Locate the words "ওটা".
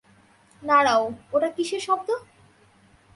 1.33-1.49